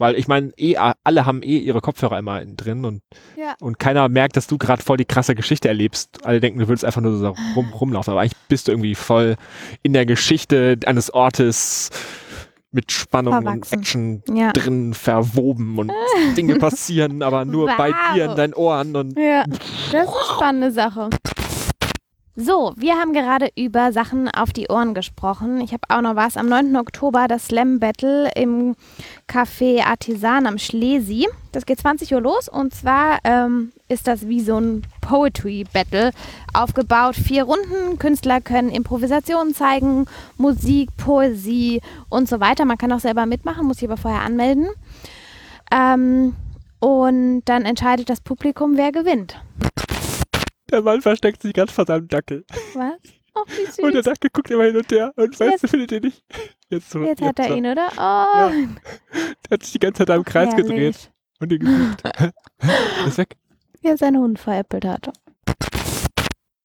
Weil 0.00 0.14
ich 0.16 0.26
meine, 0.28 0.50
eh, 0.56 0.76
alle 1.04 1.26
haben 1.26 1.42
eh 1.42 1.58
ihre 1.58 1.82
Kopfhörer 1.82 2.18
immer 2.18 2.40
in- 2.40 2.56
drin 2.56 2.86
und, 2.86 3.02
Ja. 3.36 3.54
und 3.60 3.78
keiner 3.78 4.08
merkt, 4.08 4.34
dass 4.36 4.46
du 4.46 4.56
gerade 4.56 4.82
voll 4.82 4.96
die 4.96 5.04
krasse 5.04 5.34
Geschichte 5.34 5.68
erlebst. 5.68 6.24
Alle 6.24 6.40
denken, 6.40 6.58
du 6.58 6.68
würdest 6.68 6.86
einfach 6.86 7.02
nur 7.02 7.18
so 7.18 7.34
rum, 7.54 7.70
rumlaufen, 7.74 8.10
aber 8.12 8.22
eigentlich 8.22 8.36
bist 8.48 8.66
du 8.68 8.72
irgendwie 8.72 8.94
voll 8.94 9.36
in 9.82 9.92
der 9.92 10.06
Geschichte 10.06 10.78
eines 10.86 11.12
Ortes 11.12 11.90
mit 12.72 12.90
Spannung 12.92 13.34
und 13.34 13.42
Verwachsen. 13.66 13.78
Action 13.78 14.22
Ja. 14.34 14.52
drin 14.52 14.94
verwoben 14.94 15.78
und 15.78 15.92
Dinge 16.34 16.56
passieren, 16.56 17.22
aber 17.22 17.44
nur 17.44 17.66
bei 17.76 17.92
dir 18.14 18.24
in 18.24 18.30
Wow. 18.30 18.36
deinen 18.36 18.54
Ohren 18.54 18.96
und 18.96 19.18
Ja, 19.18 19.44
das 19.44 19.58
ist 19.58 19.94
eine 19.94 20.06
spannende 20.34 20.70
Sache. 20.70 21.10
So, 22.42 22.72
wir 22.74 22.94
haben 22.94 23.12
gerade 23.12 23.50
über 23.54 23.92
Sachen 23.92 24.30
auf 24.30 24.54
die 24.54 24.68
Ohren 24.68 24.94
gesprochen. 24.94 25.60
Ich 25.60 25.74
habe 25.74 25.82
auch 25.90 26.00
noch 26.00 26.16
was. 26.16 26.38
Am 26.38 26.48
9. 26.48 26.74
Oktober 26.76 27.28
das 27.28 27.48
Slam 27.48 27.80
Battle 27.80 28.30
im 28.34 28.76
Café 29.28 29.84
Artisan 29.84 30.46
am 30.46 30.56
Schlesi. 30.56 31.28
Das 31.52 31.66
geht 31.66 31.80
20 31.80 32.14
Uhr 32.14 32.22
los 32.22 32.48
und 32.48 32.72
zwar 32.72 33.18
ähm, 33.24 33.72
ist 33.88 34.06
das 34.06 34.26
wie 34.26 34.40
so 34.40 34.56
ein 34.56 34.84
Poetry 35.02 35.66
Battle 35.70 36.12
aufgebaut. 36.54 37.14
Vier 37.14 37.44
Runden, 37.44 37.98
Künstler 37.98 38.40
können 38.40 38.70
Improvisationen 38.70 39.54
zeigen, 39.54 40.06
Musik, 40.38 40.96
Poesie 40.96 41.82
und 42.08 42.26
so 42.26 42.40
weiter. 42.40 42.64
Man 42.64 42.78
kann 42.78 42.92
auch 42.92 43.00
selber 43.00 43.26
mitmachen, 43.26 43.66
muss 43.66 43.80
sich 43.80 43.88
aber 43.90 43.98
vorher 43.98 44.22
anmelden. 44.22 44.66
Ähm, 45.70 46.34
und 46.78 47.42
dann 47.44 47.66
entscheidet 47.66 48.08
das 48.08 48.22
Publikum, 48.22 48.78
wer 48.78 48.92
gewinnt. 48.92 49.36
Der 50.70 50.82
Mann 50.82 51.02
versteckt 51.02 51.42
sich 51.42 51.52
ganz 51.52 51.72
vor 51.72 51.84
seinem 51.86 52.08
Dackel. 52.08 52.44
Was? 52.74 52.94
Oh, 53.34 53.44
wie 53.46 53.82
Und 53.82 53.94
der 53.94 54.02
süß. 54.02 54.12
Dackel 54.12 54.30
guckt 54.32 54.50
immer 54.50 54.64
hin 54.64 54.76
und 54.76 54.90
her 54.90 55.12
und 55.16 55.38
weiß, 55.38 55.50
Jetzt- 55.50 55.62
du 55.64 55.68
findet 55.68 55.92
ihn 55.92 56.02
nicht. 56.02 56.24
Jetzt, 56.68 56.90
so, 56.90 57.00
Jetzt 57.02 57.22
hat 57.22 57.38
er 57.38 57.48
so. 57.48 57.54
ihn, 57.54 57.66
oder? 57.66 57.88
Oh, 57.96 58.50
Der 59.48 59.50
hat 59.52 59.62
sich 59.62 59.72
die 59.72 59.78
ganze 59.78 59.98
Zeit 59.98 60.08
da 60.08 60.16
im 60.16 60.24
Kreis 60.24 60.50
herrlich. 60.50 60.66
gedreht 60.66 61.12
und 61.40 61.52
ihn 61.52 61.60
gesucht. 61.60 62.02
ist 63.06 63.18
weg. 63.18 63.36
Wie 63.80 63.88
er 63.88 63.96
seinen 63.96 64.18
Hund 64.18 64.38
veräppelt 64.38 64.84
hat. 64.84 65.10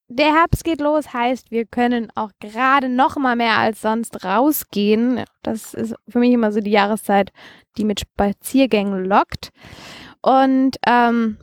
Der 0.07 0.33
Herbst 0.35 0.63
geht 0.63 0.81
los, 0.81 1.13
heißt, 1.13 1.49
wir 1.49 1.65
können 1.65 2.09
auch 2.15 2.29
gerade 2.39 2.89
noch 2.89 3.17
mal 3.17 3.35
mehr 3.35 3.57
als 3.57 3.81
sonst 3.81 4.23
rausgehen. 4.23 5.23
Das 5.41 5.73
ist 5.73 5.95
für 6.07 6.19
mich 6.19 6.31
immer 6.31 6.51
so 6.51 6.59
die 6.61 6.71
Jahreszeit, 6.71 7.31
die 7.77 7.85
mit 7.85 8.01
Spaziergängen 8.01 9.05
lockt. 9.05 9.49
Und 10.21 10.77
ähm, 10.87 11.37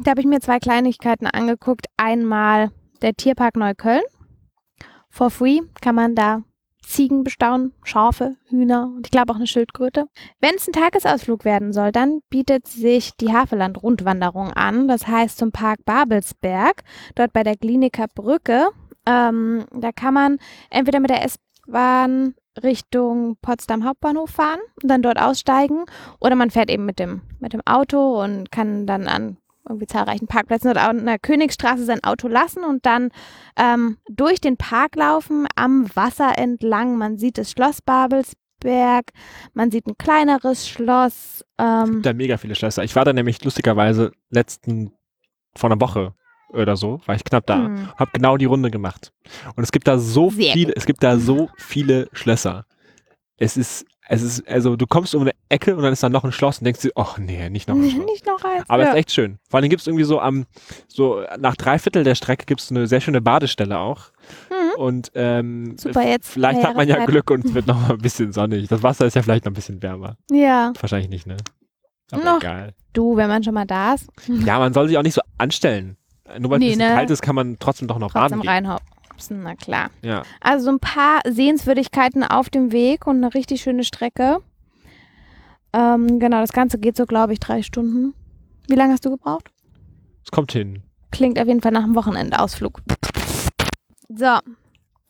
da 0.00 0.10
habe 0.10 0.20
ich 0.20 0.26
mir 0.26 0.40
zwei 0.40 0.58
Kleinigkeiten 0.58 1.26
angeguckt. 1.26 1.86
Einmal 1.96 2.70
der 3.02 3.14
Tierpark 3.14 3.56
Neukölln. 3.56 4.02
For 5.08 5.30
free 5.30 5.60
kann 5.80 5.94
man 5.94 6.14
da 6.14 6.42
Ziegen 6.86 7.24
bestaunen, 7.24 7.72
Schafe, 7.82 8.36
Hühner 8.48 8.92
und 8.94 9.06
ich 9.06 9.10
glaube 9.10 9.32
auch 9.32 9.36
eine 9.36 9.46
Schildkröte. 9.46 10.06
Wenn 10.40 10.54
es 10.56 10.68
ein 10.68 10.72
Tagesausflug 10.72 11.44
werden 11.44 11.72
soll, 11.72 11.92
dann 11.92 12.20
bietet 12.30 12.68
sich 12.68 13.12
die 13.16 13.32
Havelland-Rundwanderung 13.32 14.52
an. 14.52 14.86
Das 14.86 15.06
heißt 15.06 15.38
zum 15.38 15.50
Park 15.50 15.84
Babelsberg, 15.84 16.82
dort 17.14 17.32
bei 17.32 17.42
der 17.42 17.56
Kliniker 17.56 18.06
Brücke. 18.14 18.68
Ähm, 19.06 19.64
da 19.72 19.92
kann 19.92 20.14
man 20.14 20.38
entweder 20.70 21.00
mit 21.00 21.10
der 21.10 21.24
S-Bahn 21.24 22.34
Richtung 22.62 23.36
Potsdam 23.42 23.84
Hauptbahnhof 23.84 24.30
fahren 24.30 24.60
und 24.82 24.88
dann 24.88 25.02
dort 25.02 25.20
aussteigen 25.20 25.84
oder 26.20 26.36
man 26.36 26.50
fährt 26.50 26.70
eben 26.70 26.84
mit 26.86 26.98
dem, 26.98 27.22
mit 27.40 27.52
dem 27.52 27.62
Auto 27.66 28.22
und 28.22 28.52
kann 28.52 28.86
dann 28.86 29.08
an 29.08 29.38
irgendwie 29.68 29.86
zahlreichen 29.86 30.26
Parkplätzen 30.26 30.70
oder 30.70 30.88
an 30.88 31.06
der 31.06 31.18
Königsstraße 31.18 31.84
sein 31.84 32.02
Auto 32.04 32.28
lassen 32.28 32.64
und 32.64 32.84
dann 32.86 33.10
ähm, 33.56 33.98
durch 34.10 34.40
den 34.40 34.56
Park 34.56 34.96
laufen, 34.96 35.46
am 35.56 35.88
Wasser 35.94 36.36
entlang. 36.38 36.98
Man 36.98 37.16
sieht 37.18 37.38
das 37.38 37.50
Schloss 37.50 37.80
Babelsberg, 37.80 39.06
man 39.54 39.70
sieht 39.70 39.86
ein 39.86 39.96
kleineres 39.96 40.68
Schloss. 40.68 41.44
Ähm, 41.58 42.02
Da 42.02 42.12
mega 42.12 42.36
viele 42.36 42.54
Schlösser. 42.54 42.84
Ich 42.84 42.94
war 42.94 43.04
da 43.04 43.12
nämlich 43.12 43.42
lustigerweise 43.42 44.12
letzten, 44.30 44.92
vor 45.56 45.70
einer 45.70 45.80
Woche 45.80 46.14
oder 46.50 46.76
so, 46.76 47.00
war 47.06 47.14
ich 47.14 47.24
knapp 47.24 47.46
da. 47.46 47.64
hm. 47.64 47.88
Hab 47.96 48.12
genau 48.12 48.36
die 48.36 48.44
Runde 48.44 48.70
gemacht. 48.70 49.12
Und 49.56 49.64
es 49.64 49.72
gibt 49.72 49.88
da 49.88 49.98
so 49.98 50.30
Sehr 50.30 50.52
viele, 50.52 50.74
es 50.76 50.86
gibt 50.86 51.02
da 51.02 51.18
so 51.18 51.48
viele 51.56 52.08
Schlösser. 52.12 52.66
Es 53.36 53.56
ist, 53.56 53.86
es 54.08 54.22
ist, 54.22 54.46
also 54.48 54.76
du 54.76 54.86
kommst 54.86 55.14
um 55.14 55.22
eine 55.22 55.32
Ecke 55.48 55.74
und 55.76 55.82
dann 55.82 55.92
ist 55.92 56.02
da 56.02 56.08
noch 56.08 56.24
ein 56.24 56.32
Schloss 56.32 56.58
und 56.58 56.64
denkst 56.64 56.80
dir, 56.82 56.90
ach 56.94 57.16
nee, 57.18 57.48
nicht 57.48 57.68
noch 57.68 57.76
ein 57.76 57.90
Schloss. 57.90 58.04
Nicht 58.04 58.26
noch 58.26 58.44
eins. 58.44 58.64
Aber 58.68 58.82
es 58.82 58.88
ja. 58.88 58.92
ist 58.92 58.98
echt 58.98 59.12
schön. 59.12 59.38
Vor 59.48 59.58
allem 59.60 59.68
gibt 59.70 59.80
es 59.80 59.86
irgendwie 59.86 60.04
so 60.04 60.20
am, 60.20 60.44
so 60.88 61.22
nach 61.38 61.56
drei 61.56 61.78
Viertel 61.78 62.04
der 62.04 62.14
Strecke 62.14 62.44
gibt 62.44 62.60
es 62.60 62.70
eine 62.70 62.86
sehr 62.86 63.00
schöne 63.00 63.20
Badestelle 63.22 63.78
auch. 63.78 64.10
Mhm. 64.50 64.80
Und 64.80 65.12
ähm, 65.14 65.76
Super, 65.78 66.02
jetzt 66.06 66.28
vielleicht 66.30 66.62
hat 66.62 66.76
man 66.76 66.86
ja 66.88 66.96
Jahreszeit. 66.96 67.10
Glück 67.10 67.30
und 67.30 67.44
es 67.44 67.54
wird 67.54 67.66
noch 67.66 67.80
mal 67.80 67.92
ein 67.92 67.98
bisschen 67.98 68.32
sonnig. 68.32 68.68
Das 68.68 68.82
Wasser 68.82 69.06
ist 69.06 69.14
ja 69.14 69.22
vielleicht 69.22 69.44
noch 69.44 69.52
ein 69.52 69.54
bisschen 69.54 69.82
wärmer. 69.82 70.16
Ja, 70.30 70.72
Wahrscheinlich 70.80 71.08
nicht, 71.10 71.26
ne? 71.26 71.36
Aber 72.10 72.22
Noch. 72.24 72.36
egal. 72.38 72.74
du, 72.92 73.16
wenn 73.16 73.28
man 73.28 73.42
schon 73.42 73.54
mal 73.54 73.66
da 73.66 73.94
ist, 73.94 74.08
Ja, 74.28 74.58
man 74.58 74.74
soll 74.74 74.88
sich 74.88 74.98
auch 74.98 75.02
nicht 75.02 75.14
so 75.14 75.22
anstellen. 75.38 75.96
Nur 76.38 76.50
weil 76.50 76.58
Nee, 76.58 76.72
es 76.72 76.78
ne? 76.78 76.88
kalt 76.88 77.10
ist, 77.10 77.22
kann 77.22 77.34
man 77.34 77.56
trotzdem 77.58 77.88
doch 77.88 77.98
noch 77.98 78.12
trotzdem 78.12 78.40
baden 78.40 78.64
gehen. 78.66 78.76
Na 79.30 79.54
klar. 79.54 79.90
Ja. 80.02 80.22
Also 80.40 80.66
so 80.66 80.70
ein 80.72 80.80
paar 80.80 81.20
Sehenswürdigkeiten 81.26 82.24
auf 82.24 82.50
dem 82.50 82.72
Weg 82.72 83.06
und 83.06 83.16
eine 83.16 83.34
richtig 83.34 83.62
schöne 83.62 83.84
Strecke. 83.84 84.38
Ähm, 85.72 86.18
genau, 86.20 86.40
das 86.40 86.52
Ganze 86.52 86.78
geht 86.78 86.96
so, 86.96 87.06
glaube 87.06 87.32
ich, 87.32 87.40
drei 87.40 87.62
Stunden. 87.62 88.14
Wie 88.68 88.74
lange 88.74 88.92
hast 88.92 89.04
du 89.04 89.10
gebraucht? 89.10 89.50
Es 90.24 90.30
kommt 90.30 90.52
hin. 90.52 90.82
Klingt 91.10 91.38
auf 91.38 91.46
jeden 91.46 91.60
Fall 91.60 91.72
nach 91.72 91.82
einem 91.84 91.94
Wochenendausflug. 91.94 92.80
So, 94.08 94.24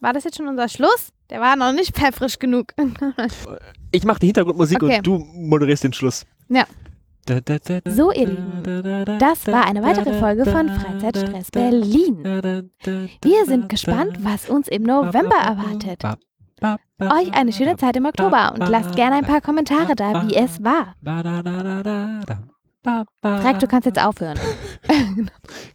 war 0.01 0.13
das 0.13 0.25
jetzt 0.25 0.37
schon 0.37 0.49
unser 0.49 0.69
Schluss? 0.69 1.11
Der 1.31 1.41
war 1.41 1.57
noch 1.57 1.73
nicht 1.73 1.95
pfeffrig 1.97 2.39
genug. 2.39 2.73
Ich 3.91 4.03
mache 4.05 4.19
die 4.19 4.27
Hintergrundmusik 4.27 4.83
Okay. 4.83 4.97
und 4.97 5.07
du 5.07 5.19
moderierst 5.19 5.85
den 5.85 5.93
Schluss. 5.93 6.27
Ja. 6.49 6.65
So, 7.27 8.13
ihr 8.13 8.27
Lieben, 8.27 8.63
da, 8.63 8.83
da, 8.83 9.05
da, 9.05 9.19
Das 9.19 9.47
war 9.47 9.67
eine 9.67 9.83
weitere 9.83 10.13
Folge 10.19 10.45
von 10.45 10.69
Freizeitstress 10.69 11.51
Berlin. 11.51 12.23
Wir 13.23 13.47
sind 13.47 13.69
gespannt, 13.69 14.19
was 14.23 14.49
uns 14.51 14.69
im 14.69 14.83
November 14.83 15.37
erwartet. 15.37 16.03
Euch 17.01 17.33
eine 17.35 17.53
schöne 17.53 17.77
Zeit 17.77 17.97
im 17.97 18.07
Oktober 18.07 18.53
und 18.55 18.69
lasst 18.69 18.95
gerne 18.97 19.17
ein 19.17 19.25
paar 19.25 19.41
Kommentare 19.41 19.95
da, 19.95 20.27
wie 20.27 20.35
es 20.35 20.63
war. 20.63 20.95
Frag, 23.23 23.59
du 23.61 23.67
kannst 23.67 23.87
jetzt 23.87 24.03
aufhören. 24.03 24.39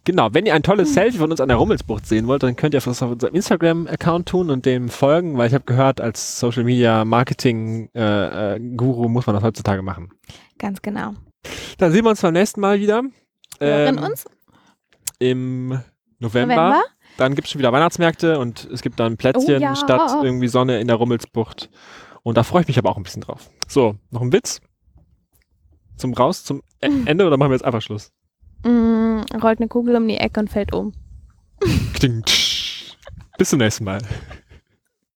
Genau, 0.04 0.28
wenn 0.32 0.46
ihr 0.46 0.54
ein 0.54 0.62
tolles 0.62 0.94
Selfie 0.94 1.18
von 1.18 1.30
uns 1.30 1.40
an 1.40 1.48
der 1.48 1.58
Rummelsbucht 1.58 2.06
sehen 2.06 2.26
wollt, 2.26 2.42
dann 2.42 2.56
könnt 2.56 2.74
ihr 2.74 2.80
das 2.80 3.02
auf 3.02 3.10
unserem 3.10 3.34
Instagram-Account 3.34 4.28
tun 4.28 4.50
und 4.50 4.64
dem 4.64 4.88
folgen, 4.88 5.36
weil 5.36 5.48
ich 5.48 5.54
habe 5.54 5.64
gehört, 5.64 6.00
als 6.00 6.40
Social 6.40 6.64
Media 6.64 7.04
Marketing 7.04 7.90
äh, 7.94 8.54
äh, 8.54 8.60
Guru 8.76 9.08
muss 9.08 9.26
man 9.26 9.34
das 9.34 9.42
heutzutage 9.44 9.82
machen. 9.82 10.10
Ganz 10.58 10.80
genau. 10.80 11.12
Dann 11.78 11.92
sehen 11.92 12.04
wir 12.04 12.10
uns 12.10 12.20
beim 12.20 12.32
nächsten 12.34 12.60
Mal 12.60 12.80
wieder. 12.80 13.02
Ähm, 13.60 13.98
uns 13.98 14.24
Im 15.18 15.68
November. 16.18 16.54
November. 16.54 16.82
Dann 17.16 17.34
gibt 17.34 17.46
es 17.46 17.52
schon 17.52 17.58
wieder 17.58 17.72
Weihnachtsmärkte 17.72 18.38
und 18.38 18.64
es 18.72 18.82
gibt 18.82 19.00
dann 19.00 19.16
Plätzchen 19.16 19.56
Oh 19.56 19.60
ja. 19.60 19.76
statt 19.76 20.10
irgendwie 20.22 20.48
Sonne 20.48 20.80
in 20.80 20.86
der 20.86 20.96
Rummelsbucht. 20.96 21.68
Und 22.22 22.36
da 22.36 22.42
freue 22.42 22.62
ich 22.62 22.68
mich 22.68 22.78
aber 22.78 22.90
auch 22.90 22.96
ein 22.96 23.02
bisschen 23.02 23.22
drauf. 23.22 23.50
So, 23.68 23.96
noch 24.10 24.22
ein 24.22 24.32
Witz? 24.32 24.60
Zum 25.96 26.14
Raus, 26.14 26.44
zum 26.44 26.62
E- 26.82 26.88
Ende 27.06 27.26
oder 27.26 27.36
machen 27.36 27.50
wir 27.50 27.56
jetzt 27.56 27.64
einfach 27.64 27.82
Schluss? 27.82 28.10
Mm, 28.64 29.20
rollt 29.42 29.58
eine 29.58 29.68
Kugel 29.68 29.96
um 29.96 30.06
die 30.08 30.16
Ecke 30.16 30.40
und 30.40 30.48
fällt 30.50 30.72
um. 30.72 30.92
Kling, 31.94 32.22
tsch. 32.24 32.96
Bis 33.38 33.50
zum 33.50 33.58
nächsten 33.58 33.84
Mal. 33.84 33.98